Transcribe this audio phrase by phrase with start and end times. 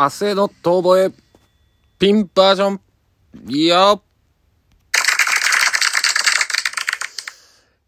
[0.00, 1.12] 明日の遠吠え、
[1.98, 2.80] ピンバージョン。
[3.50, 4.00] いや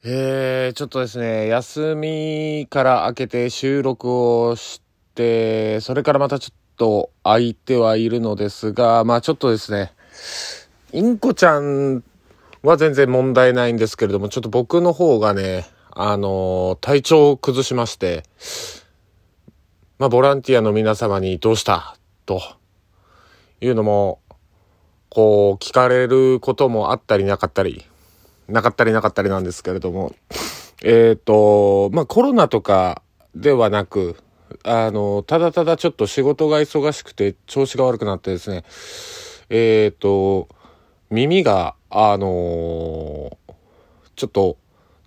[0.05, 4.83] えー、ちょっとですね、休みから明けて収録をし
[5.15, 9.95] て、それからまたちょっと空いてはいるのですが、まあちょっとですね、
[10.93, 12.05] インコちゃん
[12.63, 18.25] は全然問題ないんですけれども、ちょっと僕の方がね、あのー、体調を崩しまして、
[19.99, 22.41] まあボランティアの皆様にどうしたと
[23.61, 24.21] いうのも、
[25.09, 27.85] こう、聞かれることもあったりなかったり、
[28.49, 30.15] なかったりなかったりなんですけれども、
[30.83, 33.03] えっ、ー、と、まあ、コロナとか
[33.35, 34.17] ではなく、
[34.65, 38.65] あの、ただただちょっと仕事が忙しくて調子が悪くなってですね、
[39.49, 40.49] えっ、ー、と、
[41.11, 43.37] 耳が、あの
[44.17, 44.57] ちょっと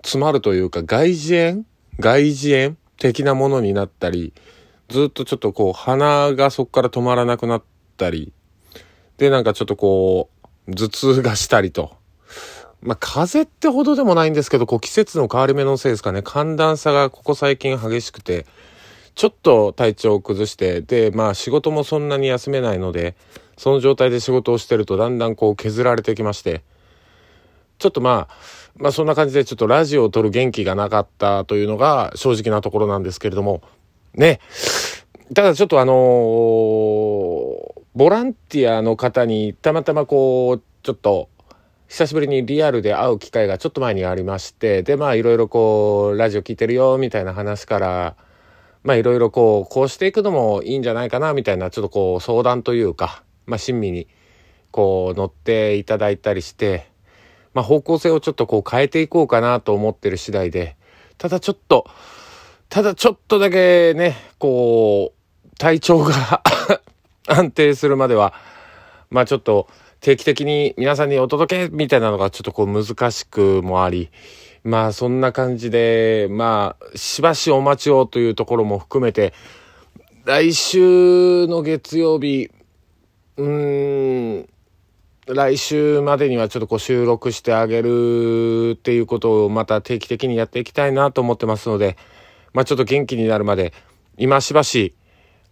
[0.04, 1.66] 詰まるというか、外耳炎？
[2.00, 2.77] 外耳炎？
[2.98, 4.34] 的なものになったり、
[4.90, 7.64] ずっとちょっとこう鼻がそこから止まらなくなっ
[7.98, 8.34] たり、
[9.18, 10.30] でなんかちょっとこ
[10.68, 11.96] う頭痛がしたりと。
[12.82, 18.46] まあ風邪ってほどでもないんですけど、こう季節の変わり目のせいですかね、寒暖差がここ最近激しくて、
[19.16, 23.16] ちょっと体調を崩して、で、まあ仕事もそんなに休めないので、
[23.58, 26.63] その状態で仕事をしてるとだんだんこう削られてきまして、
[27.80, 28.36] ちょっとまあ、
[28.76, 33.63] まあそんな感じでちょっとラジオを撮る元気がなかったというのが正直なところなんですけれども、
[34.16, 34.40] ね。
[35.34, 35.96] ただちょっとあのー、
[37.96, 41.30] ボランティアの方にたまたまこう、ちょっと、
[41.88, 48.16] 久しぶりにリアルで会う機会がちょっと前にありまして、で、まあいろいろこう、ラジオ聞いてるよ、みたいな話から、
[48.84, 54.07] まあいろいろこう、こうしていくのもいいんじゃないかな、みたいな、ちょっとこう、相談というか、まあ親身に、
[54.72, 56.90] こう、乗っていただいたりして、
[57.54, 60.76] まあ方向性をちょっとこう変えていこうかなと思ってる次第で、
[61.18, 61.88] ただちょっと、
[62.70, 66.41] ただちょっとだけね、こう、体調が
[67.28, 68.34] 安定するまでは、
[69.09, 69.67] まあちょっと
[70.01, 74.09] 定期的に皆さんにお届けみたいなのがちょっとこう難しくもあり、
[74.63, 79.34] まあそんな感じで、まあしばしお待ちをというところも含めて、
[80.25, 82.50] 来週の月曜日、
[83.38, 84.50] うーん、
[85.28, 91.97] 来週までにはちょっとこう収録してあげるっていうことをまた定期的にやっていきたいなと思ってますので、
[92.55, 93.73] まあちょっと元気になるまで、
[94.17, 94.95] 今しばし、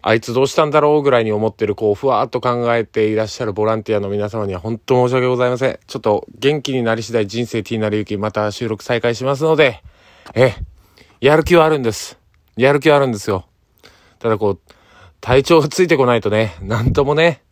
[0.01, 5.79] あいつどうしたんだろうぐらいに思ってる、こう、ふわーっと考えていらっしゃるボランティアの皆様には本当申し訳ございません。
[5.85, 9.83] ちょっと元気になり次第人生 T なりゆき、また収録再開しますので、
[10.33, 10.53] え、
[11.19, 12.17] やる気はあるんです。
[12.55, 13.45] やる気はあるんですよ。
[14.19, 14.59] ただこう、
[15.19, 17.43] 体調がついてこないとね、なんともね、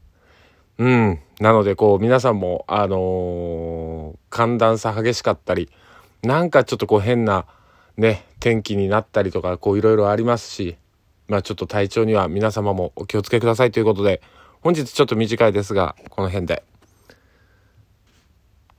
[0.77, 1.19] うん。
[1.41, 5.69] なので、こう、皆さんも、あのー、寒暖差激しかったり、
[6.23, 7.45] なんかちょっとこう変な、
[8.01, 10.75] ね、天気になったりとか、こういろいろありますし、
[11.27, 14.21] まあちょっと体調には皆様もお気をつけくださいということで、
[14.61, 16.63] 本日ちょっと短いですが、この辺で。